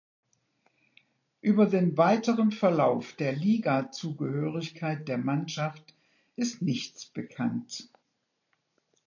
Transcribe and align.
Über 1.41 1.67
den 1.67 1.95
weiteren 1.95 2.51
Verlauf 2.51 3.13
der 3.13 3.33
Ligazugehörigkeit 3.33 5.07
der 5.07 5.19
Mannschaft 5.19 5.93
ist 6.35 6.63
nichts 6.63 7.05
bekannt. 7.05 7.87